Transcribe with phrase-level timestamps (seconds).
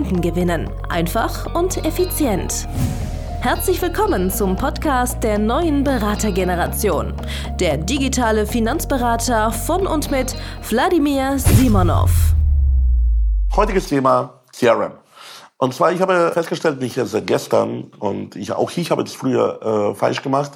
[0.00, 0.70] Kunden gewinnen.
[0.88, 2.66] Einfach und effizient.
[3.42, 7.12] Herzlich willkommen zum Podcast der neuen Beratergeneration.
[7.60, 10.34] Der digitale Finanzberater von und mit
[10.70, 12.10] Wladimir Simonov.
[13.54, 14.92] Heutiges Thema CRM.
[15.58, 19.60] Und zwar, ich habe festgestellt, nicht erst gestern, und ich, auch ich habe es früher
[19.92, 20.52] äh, falsch gemacht,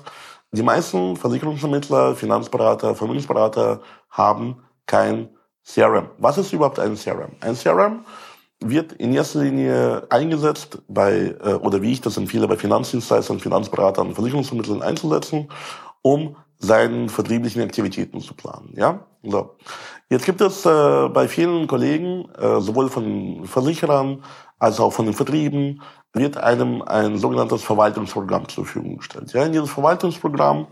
[0.53, 5.29] die meisten Versicherungsvermittler, Finanzberater, Vermögensberater haben kein
[5.67, 6.09] CRM.
[6.17, 7.33] Was ist überhaupt ein CRM?
[7.43, 8.07] Ein CRM
[8.69, 14.15] wird in erster Linie eingesetzt bei, äh, oder wie ich das empfehle, bei Finanzdienstleistern, Finanzberatern,
[14.15, 15.49] Versicherungsvermittlern einzusetzen,
[16.03, 18.73] um seinen vertrieblichen Aktivitäten zu planen.
[18.77, 19.57] Ja, so.
[20.11, 24.23] Jetzt gibt es äh, bei vielen Kollegen, äh, sowohl von Versicherern
[24.59, 29.33] als auch von den Vertrieben, wird einem ein sogenanntes Verwaltungsprogramm zur Verfügung gestellt.
[29.33, 30.67] Ja, in dieses Verwaltungsprogramm,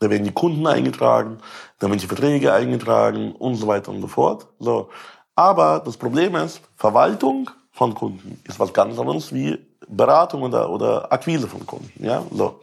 [0.00, 1.38] da werden die Kunden eingetragen,
[1.78, 4.48] da werden die Verträge eingetragen und so weiter und so fort.
[4.58, 4.88] So.
[5.34, 9.58] Aber das Problem ist, Verwaltung von Kunden ist was ganz anderes wie
[9.88, 12.04] Beratung oder, oder Akquise von Kunden.
[12.04, 12.60] Ja, so.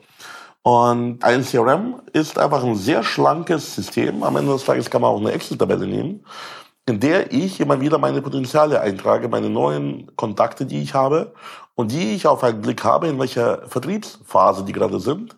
[0.62, 4.24] Und ein CRM ist einfach ein sehr schlankes System.
[4.24, 6.24] Am Ende des Tages kann man auch eine Excel-Tabelle nehmen,
[6.86, 11.34] in der ich immer wieder meine Potenziale eintrage, meine neuen Kontakte, die ich habe
[11.76, 15.36] und die ich auf einen Blick habe, in welcher Vertriebsphase die gerade sind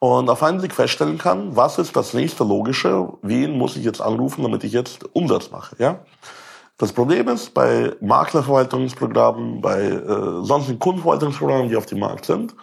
[0.00, 4.02] und auf einen Blick feststellen kann, was ist das nächste Logische, wen muss ich jetzt
[4.02, 5.76] anrufen, damit ich jetzt Umsatz mache.
[5.78, 6.00] Ja?
[6.76, 12.54] Das Problem ist, bei Maklerverwaltungsprogrammen, bei äh, sonstigen Kundenverwaltungsprogrammen, die auf dem Markt sind,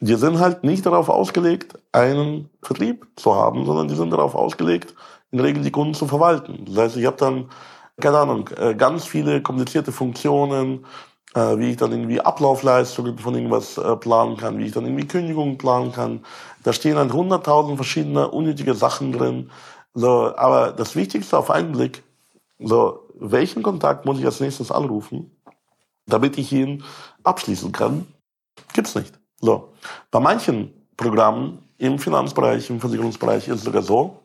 [0.00, 4.94] die sind halt nicht darauf ausgelegt, einen Vertrieb zu haben, sondern die sind darauf ausgelegt,
[5.30, 6.66] in der Regel die Kunden zu verwalten.
[6.66, 7.48] Das heißt, ich habe dann,
[8.00, 10.84] keine Ahnung, äh, ganz viele komplizierte Funktionen,
[11.34, 15.06] äh, wie ich dann irgendwie Ablaufleistungen von irgendwas äh, planen kann, wie ich dann irgendwie
[15.06, 16.20] Kündigungen planen kann.
[16.64, 19.50] Da stehen halt hunderttausend verschiedene unnötige Sachen drin.
[19.94, 22.02] So, aber das Wichtigste auf einen Blick,
[22.60, 25.40] so, welchen Kontakt muss ich als nächstes anrufen,
[26.06, 26.84] damit ich ihn
[27.22, 28.06] abschließen kann?
[28.72, 29.18] Gibt's nicht.
[29.40, 29.72] So.
[30.10, 34.20] Bei manchen Programmen im Finanzbereich, im Versicherungsbereich ist es sogar so,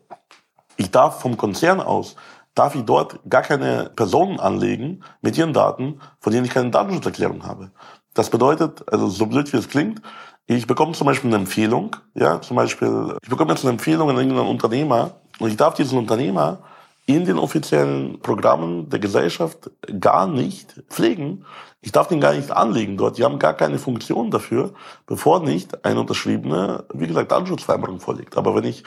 [0.78, 2.16] ich darf vom Konzern aus,
[2.56, 7.46] darf ich dort gar keine Personen anlegen mit ihren Daten, von denen ich keine Datenschutzerklärung
[7.46, 7.72] habe.
[8.14, 10.02] Das bedeutet, also so blöd wie es klingt,
[10.46, 14.18] ich bekomme zum Beispiel eine Empfehlung, ja, zum Beispiel, ich bekomme jetzt eine Empfehlung an
[14.18, 16.59] irgendeinen Unternehmer und ich darf diesen Unternehmer
[17.06, 19.69] in den offiziellen Programmen der Gesellschaft
[20.00, 21.46] gar nicht pflegen.
[21.81, 23.18] Ich darf den gar nicht anlegen dort.
[23.18, 24.74] Die haben gar keine Funktion dafür,
[25.06, 28.38] bevor nicht eine unterschriebene, wie gesagt, Datenschutzvereinbarung vorliegt.
[28.38, 28.84] Aber wenn ich,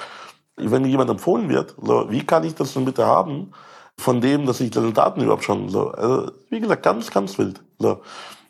[0.57, 3.53] wenn mir jemand empfohlen wird, so, wie kann ich das denn bitte haben,
[3.99, 7.63] von dem, dass ich diese Daten überhaupt schon so, also, wie gesagt, ganz, ganz wild.
[7.79, 8.01] So.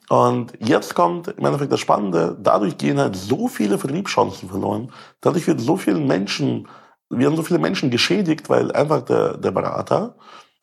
[0.09, 5.47] Und jetzt kommt im Endeffekt das Spannende, dadurch gehen halt so viele Vertriebschancen verloren, dadurch
[5.49, 6.69] wird so vielen Menschen
[7.11, 10.17] wir haben so viele Menschen geschädigt, weil einfach der, der Berater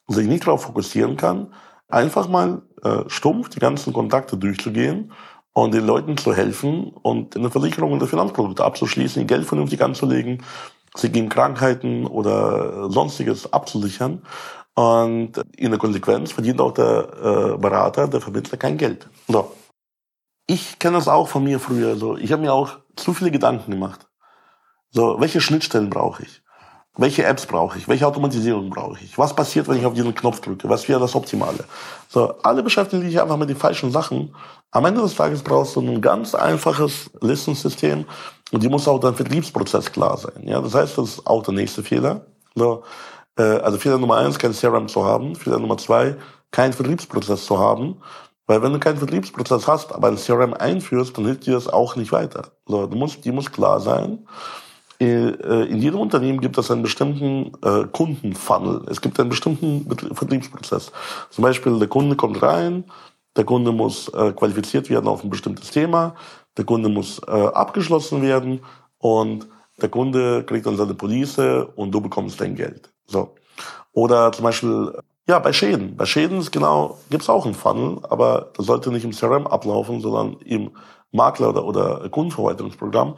[0.07, 1.53] sich nicht darauf fokussieren kann,
[1.87, 5.11] einfach mal äh, stumpf die ganzen Kontakte durchzugehen
[5.53, 10.43] und den Leuten zu helfen und eine Versicherung und Finanzprodukte abzuschließen, ihr Geld vernünftig anzulegen,
[10.95, 14.23] sich gegen Krankheiten oder sonstiges abzusichern.
[14.75, 19.07] Und in der Konsequenz verdient auch der äh, Berater, der Vermittler kein Geld.
[19.27, 19.51] So.
[20.47, 21.95] Ich kenne das auch von mir früher.
[21.95, 22.17] So.
[22.17, 24.07] Ich habe mir auch zu viele Gedanken gemacht.
[24.95, 26.43] So, welche Schnittstellen brauche ich?
[26.95, 27.87] Welche Apps brauche ich?
[27.87, 29.17] Welche Automatisierung brauche ich?
[29.17, 30.69] Was passiert, wenn ich auf diesen Knopf drücke?
[30.69, 31.63] Was wäre das Optimale?
[32.07, 34.35] So, alle beschäftigen sich einfach mit den falschen Sachen.
[34.69, 38.05] Am Ende des Tages brauchst du ein ganz einfaches Listensystem
[38.51, 40.43] und die muss auch dein Vertriebsprozess klar sein.
[40.47, 42.27] Ja, das heißt, das ist auch der nächste Fehler.
[42.53, 42.83] So,
[43.39, 45.35] äh, also Fehler Nummer eins, kein CRM zu haben.
[45.35, 46.17] Fehler Nummer zwei,
[46.51, 47.99] keinen Vertriebsprozess zu haben.
[48.45, 51.95] Weil wenn du keinen Vertriebsprozess hast, aber ein CRM einführst, dann hilft dir das auch
[51.95, 52.51] nicht weiter.
[52.67, 54.27] So, du musst, die muss klar sein.
[55.05, 58.85] Äh, in jedem Unternehmen gibt es einen bestimmten äh, Kundenfunnel.
[58.89, 60.91] Es gibt einen bestimmten Vertriebsprozess.
[61.29, 62.85] Zum Beispiel der Kunde kommt rein,
[63.35, 66.15] der Kunde muss äh, qualifiziert werden auf ein bestimmtes Thema,
[66.57, 68.59] der Kunde muss abgeschlossen werden
[68.99, 69.47] und
[69.81, 71.39] der Kunde kriegt dann seine Police
[71.75, 72.93] und du bekommst dein Geld.
[73.07, 73.33] So.
[73.91, 74.93] Oder zum Beispiel,
[75.27, 75.97] ja, bei Schäden.
[75.97, 79.99] Bei Schäden ist genau, gibt's auch einen Funnel, aber das sollte nicht im CRM ablaufen,
[79.99, 80.69] sondern im
[81.11, 83.15] Makler- oder, oder Kundenverwaltungsprogramm.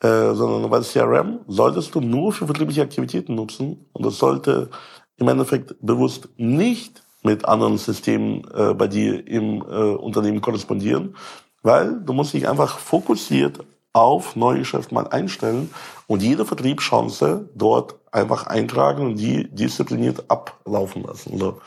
[0.00, 4.70] Äh, sondern weil CRM solltest du nur für vertriebliche Aktivitäten nutzen und das sollte
[5.16, 11.16] im Endeffekt bewusst nicht mit anderen Systemen äh, bei dir im äh, Unternehmen korrespondieren,
[11.62, 15.70] weil du musst dich einfach fokussiert auf Neugeschäft mal einstellen
[16.06, 21.38] und jede Vertriebschance dort einfach eintragen und die diszipliniert ablaufen lassen.
[21.38, 21.60] So.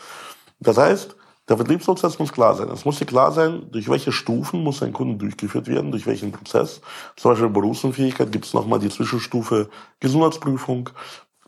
[0.61, 1.17] Das heißt,
[1.51, 2.69] der Vertriebsprozess muss klar sein.
[2.69, 6.31] Es muss dir klar sein, durch welche Stufen muss ein Kunde durchgeführt werden, durch welchen
[6.31, 6.79] Prozess.
[7.17, 9.69] Zum Beispiel Berufsunfähigkeit gibt es nochmal die Zwischenstufe
[9.99, 10.89] Gesundheitsprüfung.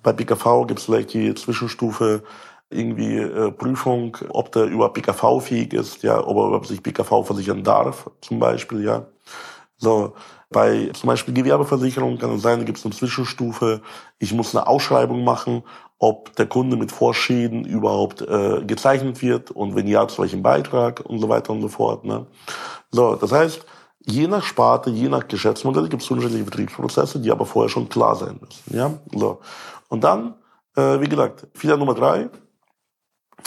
[0.01, 2.23] Bei PKV gibt es vielleicht die Zwischenstufe
[2.69, 7.63] irgendwie äh, Prüfung, ob der über PKV fähig ist, ja, ob er sich PKV versichern
[7.63, 9.05] darf, zum Beispiel, ja.
[9.77, 10.15] So,
[10.49, 13.81] bei zum Beispiel Gewerbeversicherung kann es sein, da gibt es eine Zwischenstufe.
[14.19, 15.63] Ich muss eine Ausschreibung machen,
[16.03, 20.99] ob der Kunde mit Vorschäden überhaupt äh, gezeichnet wird und wenn ja, zu welchem Beitrag
[20.99, 22.03] und so weiter und so fort.
[22.03, 22.25] Ne?
[22.91, 23.65] So, das heißt,
[24.05, 28.17] je nach Sparte, je nach Geschäftsmodell gibt es unterschiedliche Betriebsprozesse, die aber vorher schon klar
[28.17, 28.77] sein müssen.
[28.77, 28.91] Ja?
[29.13, 29.39] So.
[29.87, 30.33] Und dann,
[30.75, 32.29] äh, wie gesagt, Fehler Nummer drei,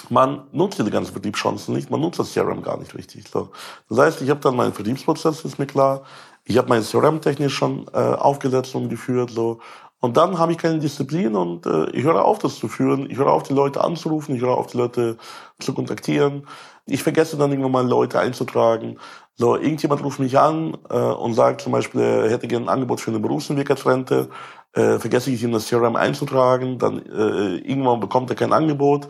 [0.09, 3.29] man nutzt die ganzen Vertriebschancen nicht, man nutzt das CRM gar nicht richtig.
[3.29, 3.51] So.
[3.91, 6.05] Das heißt, ich habe dann meinen Vertriebsprozess, ist mir klar,
[6.45, 9.59] ich habe mein CRM technisch schon äh, aufgesetzt und geführt, so.
[10.01, 13.11] Und dann habe ich keine Disziplin und äh, ich höre auf, das zu führen.
[13.11, 15.17] Ich höre auf, die Leute anzurufen, ich höre auf, die Leute
[15.59, 16.47] zu kontaktieren.
[16.87, 18.99] Ich vergesse dann irgendwann mal Leute einzutragen.
[19.35, 23.01] So, irgendjemand ruft mich an äh, und sagt zum Beispiel, er hätte gerne ein Angebot
[23.01, 24.29] für eine Berufsentwicklerrente.
[24.75, 29.09] Äh, vergesse ich in das CRM einzutragen, dann äh, irgendwann bekommt er kein Angebot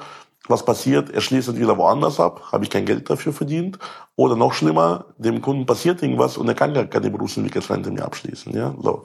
[0.48, 1.10] was passiert?
[1.10, 3.78] Er schließt es wieder woanders ab, habe ich kein Geld dafür verdient.
[4.14, 8.54] Oder noch schlimmer, dem Kunden passiert irgendwas und er kann gar keine Berufsentwicklerrente mehr abschließen.
[8.54, 9.04] Ja, so.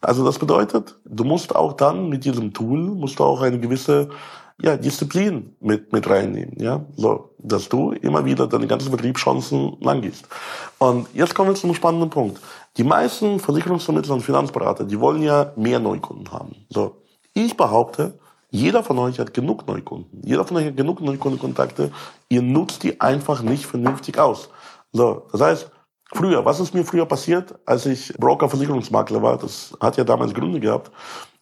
[0.00, 4.10] Also das bedeutet, du musst auch dann mit diesem Tool, musst du auch eine gewisse
[4.60, 10.26] ja, Disziplin mit, mit reinnehmen, ja, so, dass du immer wieder deine ganzen Betriebschancen angehst.
[10.78, 12.40] Und jetzt kommen wir zum spannenden Punkt.
[12.76, 16.56] Die meisten Versicherungsvermittler und Finanzberater, die wollen ja mehr Neukunden haben.
[16.70, 17.02] So,
[17.34, 18.18] ich behaupte,
[18.50, 20.22] jeder von euch hat genug Neukunden.
[20.24, 21.92] Jeder von euch hat genug Neukundenkontakte.
[22.28, 24.48] Ihr nutzt die einfach nicht vernünftig aus.
[24.92, 25.70] So, das heißt,
[26.12, 29.38] früher, was ist mir früher passiert, als ich Broker-Versicherungsmakler war?
[29.38, 30.90] Das hat ja damals Gründe gehabt.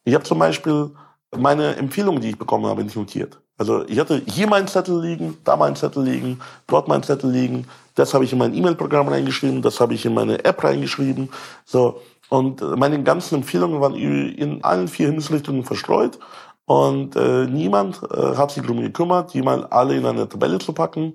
[0.04, 0.90] Ich habe zum Beispiel
[1.36, 3.40] meine Empfehlungen, die ich bekommen habe, nicht notiert.
[3.58, 7.66] Also ich hatte hier meinen Zettel liegen, da meinen Zettel liegen, dort meinen Zettel liegen.
[7.94, 11.30] Das habe ich in mein E-Mail-Programm reingeschrieben, das habe ich in meine App reingeschrieben.
[11.64, 16.18] So und meine ganzen Empfehlungen waren in allen vier Himmelsrichtungen verstreut.
[16.66, 20.72] Und äh, niemand äh, hat sich darum gekümmert, die mal alle in eine Tabelle zu
[20.72, 21.14] packen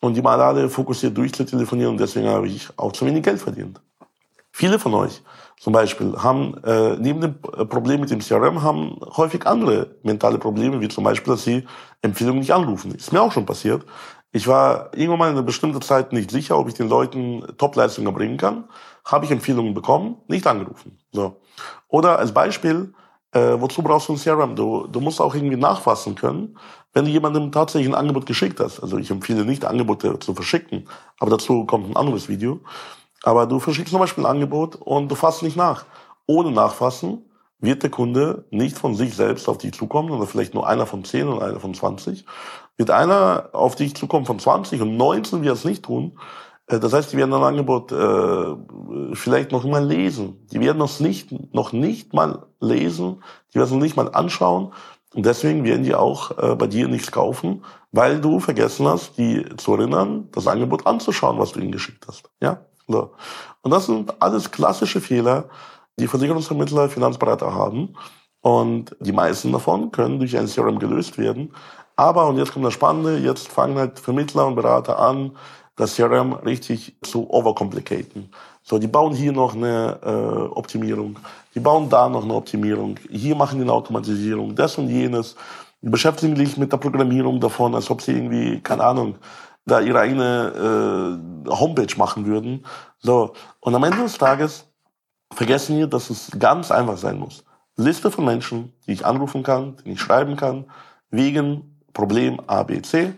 [0.00, 1.92] und die mal alle fokussiert durchzutelefonieren.
[1.92, 3.80] Und deswegen habe ich auch zu wenig Geld verdient.
[4.52, 5.22] Viele von euch
[5.60, 10.80] zum Beispiel haben äh, neben dem Problem mit dem CRM haben häufig andere mentale Probleme,
[10.80, 11.64] wie zum Beispiel, dass sie
[12.00, 12.94] Empfehlungen nicht anrufen.
[12.94, 13.84] Ist mir auch schon passiert.
[14.30, 18.12] Ich war irgendwann mal in einer bestimmten Zeit nicht sicher, ob ich den Leuten Topleistungen
[18.14, 18.64] bringen kann.
[19.04, 20.98] Habe ich Empfehlungen bekommen, nicht angerufen.
[21.12, 21.40] So.
[21.88, 22.92] Oder als Beispiel,
[23.32, 24.54] äh, wozu brauchst du ein CRM?
[24.54, 26.56] Du, du musst auch irgendwie nachfassen können,
[26.92, 28.80] wenn du jemandem tatsächlich ein Angebot geschickt hast.
[28.80, 30.88] Also ich empfehle nicht, Angebote zu verschicken,
[31.18, 32.60] aber dazu kommt ein anderes Video.
[33.22, 35.84] Aber du verschickst zum Beispiel ein Angebot und du fasst nicht nach.
[36.26, 37.22] Ohne Nachfassen
[37.60, 41.04] wird der Kunde nicht von sich selbst auf dich zukommen, oder vielleicht nur einer von
[41.04, 42.24] zehn oder einer von zwanzig.
[42.76, 46.16] Wird einer auf dich zukommen von zwanzig und 19 wird es nicht tun,
[46.68, 50.46] äh, das heißt, die werden ein Angebot äh, vielleicht noch mal lesen.
[50.52, 54.72] Die werden es nicht, noch nicht mal lesen, die werden es nicht mal anschauen.
[55.14, 59.44] Und deswegen werden die auch äh, bei dir nichts kaufen, weil du vergessen hast, die
[59.56, 62.30] zu erinnern, das Angebot anzuschauen, was du ihnen geschickt hast.
[62.40, 63.12] Ja, so.
[63.62, 65.48] Und das sind alles klassische Fehler,
[65.98, 67.94] die Versicherungsvermittler, Finanzberater haben.
[68.40, 71.52] Und die meisten davon können durch ein CRM gelöst werden.
[71.96, 75.36] Aber, und jetzt kommt das Spannende, jetzt fangen halt Vermittler und Berater an,
[75.74, 78.30] das CRM richtig zu overcomplicaten.
[78.68, 81.18] So, die bauen hier noch eine äh, Optimierung,
[81.54, 85.36] die bauen da noch eine Optimierung, hier machen die eine Automatisierung, das und jenes,
[85.80, 89.14] beschäftigen sich mit der Programmierung davon, als ob sie irgendwie, keine Ahnung,
[89.64, 90.52] da ihre eigene
[91.46, 92.66] äh, Homepage machen würden.
[92.98, 94.66] So, und am Ende des Tages
[95.32, 97.44] vergessen wir, dass es ganz einfach sein muss.
[97.76, 100.66] Liste von Menschen, die ich anrufen kann, die ich schreiben kann,
[101.10, 103.14] wegen Problem A, B, C.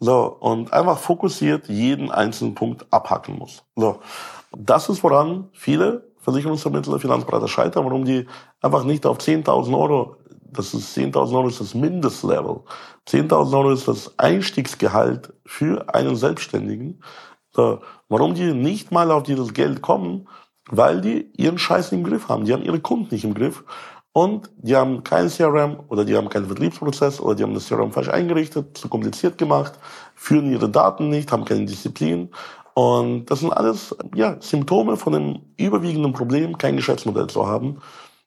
[0.00, 3.64] So, und einfach fokussiert jeden einzelnen Punkt abhacken muss.
[3.76, 4.00] So,
[4.56, 8.26] das ist, woran viele Versicherungsvermittler, Finanzberater scheitern, warum die
[8.60, 10.16] einfach nicht auf 10.000 Euro,
[10.50, 12.60] das ist 10.000 Euro ist das Mindestlevel,
[13.06, 17.02] 10.000 Euro ist das Einstiegsgehalt für einen Selbstständigen,
[18.08, 20.28] warum die nicht mal auf dieses Geld kommen,
[20.70, 22.46] weil die ihren Scheiß im Griff haben.
[22.46, 23.64] Die haben ihre Kunden nicht im Griff
[24.12, 27.92] und die haben kein CRM oder die haben keinen Vertriebsprozess oder die haben das CRM
[27.92, 29.74] falsch eingerichtet, zu kompliziert gemacht,
[30.14, 32.30] führen ihre Daten nicht, haben keine Disziplin.
[32.74, 37.80] Und das sind alles ja, Symptome von einem überwiegenden Problem, kein Geschäftsmodell zu haben,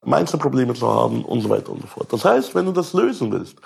[0.06, 2.12] Mindset-Probleme zu haben und so weiter und so fort.
[2.12, 3.58] Das heißt, wenn du das lösen willst,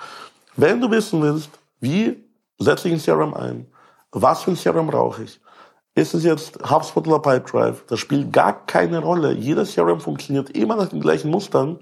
[0.56, 2.24] wenn du wissen willst, wie
[2.58, 3.66] setze ich ein CRM ein?
[4.10, 5.40] Was für ein CRM brauche ich?
[5.94, 7.84] Ist es jetzt HubSpot oder Pipedrive?
[7.86, 9.32] Das spielt gar keine Rolle.
[9.34, 11.78] Jeder CRM funktioniert immer nach den gleichen Mustern.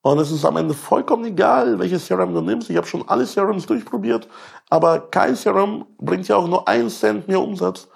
[0.00, 2.70] Und es ist am Ende vollkommen egal, welches CRM du nimmst.
[2.70, 4.28] Ich habe schon alle CRMs durchprobiert,
[4.70, 7.88] aber kein CRM bringt ja auch nur einen Cent mehr Umsatz,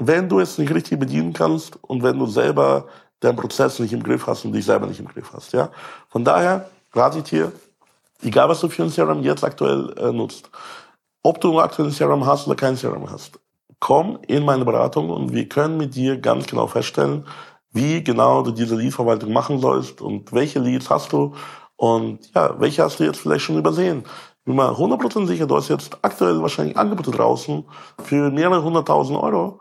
[0.00, 2.86] wenn du es nicht richtig bedienen kannst und wenn du selber
[3.20, 5.52] deinen Prozess nicht im Griff hast und dich selber nicht im Griff hast.
[5.52, 5.70] Ja?
[6.08, 7.52] Von daher rate ich dir,
[8.22, 10.50] egal was du für ein CRM jetzt aktuell äh, nutzt,
[11.22, 13.38] ob du aktuell ein CRM hast oder kein CRM hast,
[13.80, 17.26] komm in meine Beratung und wir können mit dir ganz genau feststellen,
[17.72, 21.34] wie genau du diese Leadverwaltung machen sollst und welche Leads hast du
[21.76, 24.04] und ja, welche hast du jetzt vielleicht schon übersehen.
[24.38, 27.64] Ich bin mal 100% sicher, du hast jetzt aktuell wahrscheinlich Angebote draußen
[28.02, 29.60] für mehrere hunderttausend Euro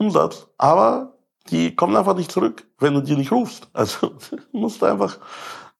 [0.00, 1.14] Umsatz, aber
[1.50, 3.68] die kommen einfach nicht zurück, wenn du die nicht rufst.
[3.72, 4.12] Also
[4.52, 5.18] musst du einfach,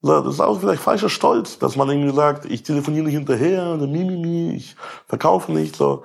[0.03, 3.87] das ist auch vielleicht falscher Stolz, dass man irgendwie sagt, ich telefoniere nicht hinterher, oder
[3.87, 6.03] mimimi, ich verkaufe nicht, so.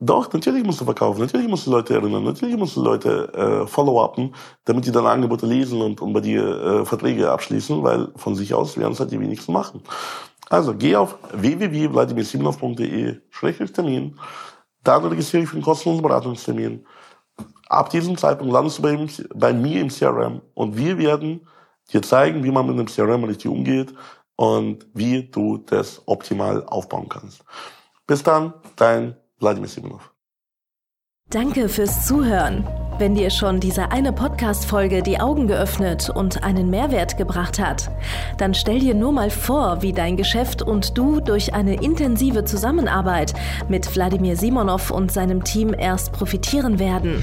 [0.00, 3.66] Doch, natürlich musst du verkaufen, natürlich musst du Leute erinnern, natürlich musst du Leute äh,
[3.66, 4.32] follow-upen,
[4.64, 8.54] damit die deine Angebote lesen und, und bei dir äh, Verträge abschließen, weil von sich
[8.54, 9.82] aus werden es halt die wenigsten machen.
[10.50, 14.16] Also geh auf www.vladimirsimonov.de-termin,
[14.84, 16.86] dann registriere dich für einen kostenlosen Beratungstermin.
[17.68, 21.46] Ab diesem Zeitpunkt landest du bei, bei mir im CRM und wir werden
[21.92, 23.94] dir zeigen, wie man mit einem CRM richtig umgeht
[24.36, 27.44] und wie du das optimal aufbauen kannst.
[28.06, 30.12] Bis dann, dein Wladimir Simonov.
[31.30, 32.66] Danke fürs Zuhören.
[32.98, 37.92] Wenn dir schon diese eine Podcast-Folge die Augen geöffnet und einen Mehrwert gebracht hat,
[38.38, 43.34] dann stell dir nur mal vor, wie dein Geschäft und du durch eine intensive Zusammenarbeit
[43.68, 47.22] mit Wladimir Simonov und seinem Team erst profitieren werden.